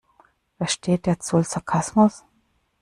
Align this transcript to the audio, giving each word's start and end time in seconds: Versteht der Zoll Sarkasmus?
Versteht 0.57 1.05
der 1.05 1.19
Zoll 1.19 1.43
Sarkasmus? 1.43 2.23